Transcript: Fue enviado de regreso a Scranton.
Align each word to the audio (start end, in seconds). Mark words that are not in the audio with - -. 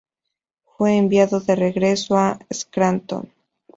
Fue 0.65 0.97
enviado 0.97 1.39
de 1.41 1.55
regreso 1.55 2.17
a 2.17 2.39
Scranton. 2.51 3.29